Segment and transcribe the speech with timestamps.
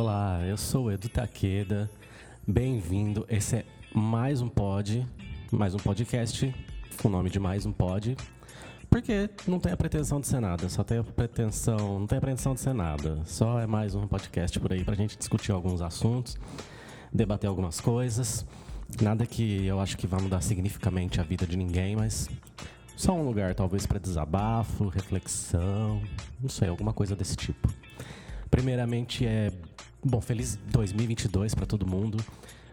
[0.00, 1.90] Olá, eu sou o Edu Taqueda.
[2.48, 3.26] Bem-vindo.
[3.28, 5.06] Esse é mais um pod,
[5.52, 6.54] mais um podcast
[7.02, 8.16] com o nome de mais um pod.
[8.88, 12.20] Porque não tem a pretensão de ser nada, só tem a pretensão, não tem a
[12.22, 13.20] pretensão de ser nada.
[13.26, 16.38] Só é mais um podcast por aí pra gente discutir alguns assuntos,
[17.12, 18.46] debater algumas coisas.
[19.02, 22.26] Nada que eu acho que vai mudar significativamente a vida de ninguém, mas
[22.96, 26.00] só um lugar talvez para desabafo, reflexão,
[26.40, 27.79] não sei, alguma coisa desse tipo.
[28.50, 29.52] Primeiramente é
[30.04, 32.18] bom, feliz 2022 para todo mundo.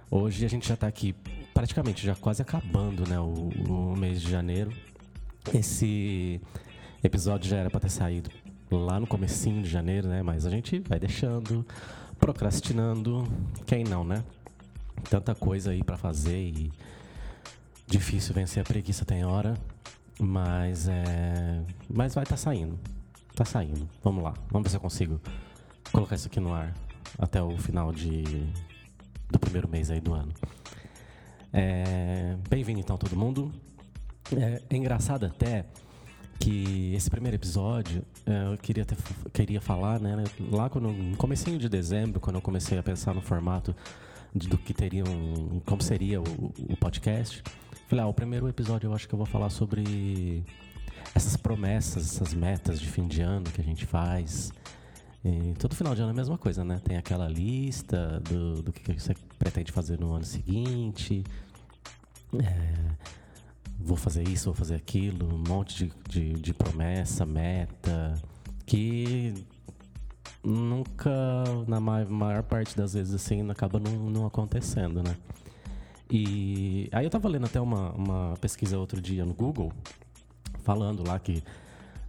[0.10, 1.14] Hoje a gente já está aqui
[1.54, 4.72] praticamente já quase acabando, né, o, o mês de janeiro.
[5.54, 6.42] Esse
[7.04, 8.30] episódio já era para ter saído
[8.72, 10.22] lá no comecinho de janeiro, né?
[10.22, 11.66] Mas a gente vai deixando,
[12.20, 13.28] procrastinando,
[13.66, 14.24] quem não, né?
[15.10, 16.72] Tanta coisa aí para fazer e
[17.86, 19.54] difícil vencer a preguiça tem hora,
[20.20, 22.78] mas é, mas vai estar tá saindo.
[23.36, 23.88] Tá saindo.
[24.04, 24.34] Vamos lá.
[24.50, 25.22] Vamos ver se eu consigo
[25.98, 26.76] colocar isso aqui no ar
[27.18, 28.22] até o final de,
[29.32, 30.32] do primeiro mês aí do ano.
[31.52, 33.52] É, Bem-vindo então todo mundo.
[34.32, 35.66] É, é, engraçado até
[36.40, 38.96] que esse primeiro episódio é, eu queria, ter,
[39.34, 40.24] queria falar, né?
[40.52, 43.76] Lá quando, no comecinho de dezembro, quando eu comecei a pensar no formato
[44.36, 47.42] de, do que teria um, como seria o, o podcast,
[47.88, 50.44] falei, ah, o primeiro episódio eu acho que eu vou falar sobre
[51.16, 54.54] essas promessas, essas metas de fim de ano que a gente faz,
[55.28, 56.80] e todo final de ano é a mesma coisa, né?
[56.82, 61.22] Tem aquela lista do, do que você pretende fazer no ano seguinte.
[62.34, 62.96] É,
[63.78, 68.14] vou fazer isso, vou fazer aquilo, um monte de, de, de promessa, meta,
[68.66, 69.34] que
[70.42, 71.12] nunca,
[71.68, 75.16] na maior parte das vezes, assim, acaba não, não acontecendo, né?
[76.10, 79.74] E aí eu tava lendo até uma, uma pesquisa outro dia no Google,
[80.64, 81.44] falando lá que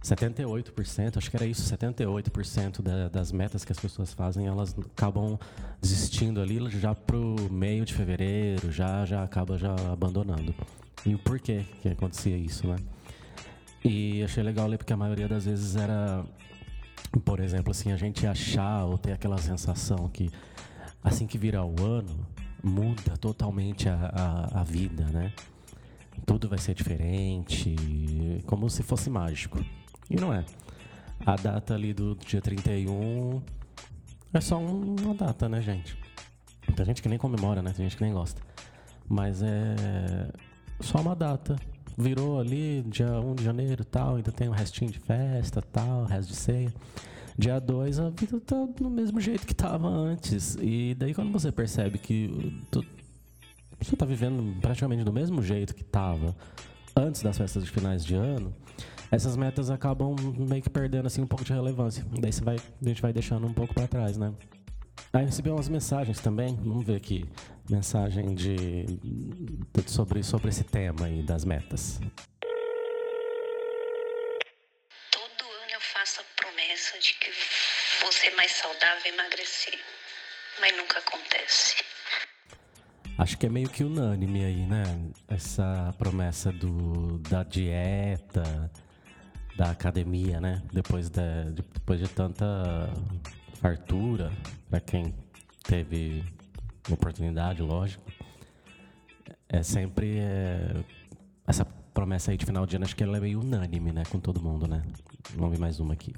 [0.03, 5.37] 78%, acho que era isso, 78% da, das metas que as pessoas fazem, elas acabam
[5.81, 10.53] desistindo ali já pro meio de fevereiro, já já acaba já abandonando.
[11.05, 12.77] E o porquê que acontecia isso, né?
[13.83, 16.25] E achei legal ler porque a maioria das vezes era,
[17.23, 20.29] por exemplo, assim, a gente achar ou ter aquela sensação que
[21.03, 22.27] assim que virar o ano,
[22.61, 23.95] muda totalmente a,
[24.53, 25.33] a, a vida, né?
[26.25, 27.75] Tudo vai ser diferente,
[28.45, 29.63] como se fosse mágico.
[30.09, 30.43] E não é.
[31.25, 33.41] A data ali do dia 31
[34.33, 35.97] é só uma data, né, gente?
[36.75, 37.73] Tem gente que nem comemora, né?
[37.75, 38.41] Tem gente que nem gosta.
[39.07, 40.31] Mas é
[40.79, 41.55] só uma data.
[41.97, 46.29] Virou ali dia 1 de janeiro tal, ainda tem um restinho de festa tal, resto
[46.29, 46.73] de ceia.
[47.37, 50.57] Dia 2 a vida tá do mesmo jeito que tava antes.
[50.61, 52.85] E daí quando você percebe que tu,
[53.79, 56.35] você tá vivendo praticamente do mesmo jeito que tava
[56.95, 58.53] antes das festas de finais de ano,
[59.11, 62.05] essas metas acabam meio que perdendo assim um pouco de relevância.
[62.19, 64.33] Daí você vai, a gente vai deixando um pouco para trás, né?
[65.11, 67.25] Aí recebi umas mensagens também, vamos ver aqui,
[67.69, 71.99] mensagem de, de sobre, sobre esse tema aí das metas.
[75.09, 77.31] Todo ano eu faço a promessa de que
[78.01, 79.79] vou ser mais saudável e emagrecer,
[80.61, 81.77] mas nunca acontece.
[83.17, 84.83] Acho que é meio que unânime aí, né?
[85.27, 88.71] Essa promessa do, da dieta,
[89.59, 90.63] da academia, né?
[90.71, 92.45] Depois de, depois de tanta
[93.55, 94.31] fartura,
[94.69, 95.13] para quem
[95.65, 96.23] teve
[96.89, 98.09] oportunidade, lógico,
[99.49, 100.81] é sempre é,
[101.45, 104.03] essa promessa aí de final de ano, acho que ela é meio unânime, né?
[104.09, 104.81] Com todo mundo, né?
[105.31, 106.13] Vamos ver mais uma aqui.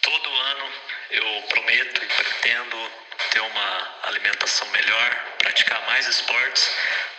[0.00, 0.64] Todo ano
[1.10, 2.76] eu prometo e pretendo
[3.30, 6.68] ter uma alimentação melhor, praticar mais esportes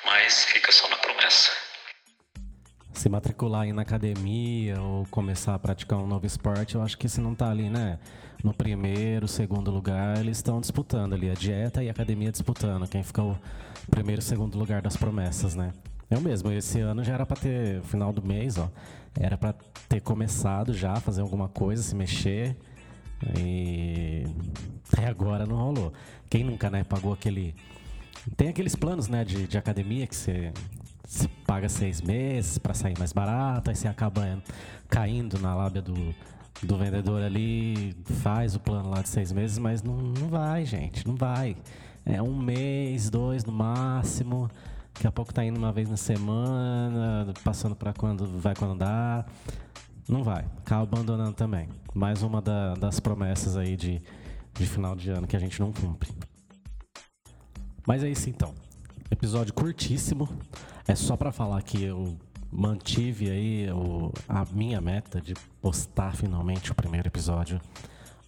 [0.06, 1.52] mas fica só na promessa.
[2.94, 7.08] Se matricular aí na academia ou começar a praticar um novo esporte, eu acho que
[7.08, 8.00] se não tá ali, né?
[8.44, 12.88] No primeiro, segundo lugar, eles estão disputando ali a dieta e a academia disputando.
[12.88, 13.38] Quem fica o
[13.90, 15.72] primeiro, segundo lugar das promessas, né?
[16.10, 18.70] Eu mesmo, esse ano já era para ter, final do mês, ó,
[19.18, 19.54] era para
[19.88, 22.58] ter começado já fazer alguma coisa, se mexer.
[23.38, 24.24] E
[24.92, 25.94] até agora não rolou.
[26.30, 27.56] Quem nunca, né, pagou aquele
[28.36, 30.52] tem aqueles planos, né, de, de academia que você,
[31.06, 34.42] você paga seis meses para sair mais barato, aí você acaba
[34.90, 36.14] caindo na lábia do,
[36.62, 41.08] do vendedor ali, faz o plano lá de seis meses, mas não, não vai, gente,
[41.08, 41.56] não vai.
[42.06, 44.50] É um mês, dois no máximo.
[44.94, 49.26] Daqui a pouco tá indo uma vez na semana, passando para quando vai quando dá.
[50.08, 50.46] Não vai.
[50.60, 51.70] Acaba abandonando também.
[51.94, 54.02] Mais uma da, das promessas aí de,
[54.54, 56.12] de final de ano que a gente não cumpre.
[57.86, 58.54] Mas é isso então.
[59.10, 60.30] Episódio curtíssimo.
[60.88, 62.18] É só para falar que eu
[62.52, 67.62] mantive aí o, a minha meta de postar finalmente o primeiro episódio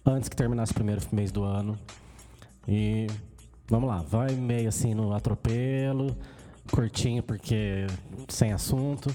[0.04, 1.78] antes que terminasse o primeiro mês do ano.
[2.66, 3.06] E
[3.68, 6.16] vamos lá, vai meio assim no atropelo,
[6.70, 7.86] curtinho porque
[8.28, 9.14] sem assunto.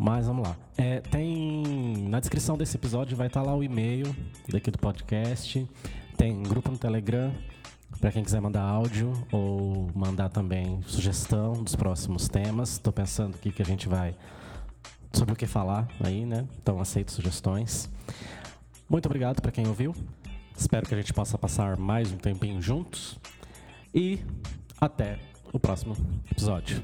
[0.00, 0.56] Mas vamos lá.
[0.76, 4.14] É, tem na descrição desse episódio vai estar lá o e-mail
[4.48, 5.68] daqui do podcast.
[6.16, 7.32] Tem grupo no Telegram
[8.00, 12.72] para quem quiser mandar áudio ou mandar também sugestão dos próximos temas.
[12.72, 14.14] Estou pensando o que, que a gente vai
[15.12, 16.46] sobre o que falar aí, né?
[16.62, 17.90] Então aceito sugestões.
[18.88, 19.94] Muito obrigado para quem ouviu.
[20.56, 23.18] Espero que a gente possa passar mais um tempinho juntos.
[23.92, 24.20] E
[24.80, 25.18] até
[25.52, 25.96] o próximo
[26.30, 26.80] episódio.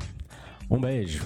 [0.68, 1.24] Um beijo.